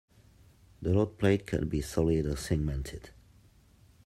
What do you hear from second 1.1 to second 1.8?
plate can be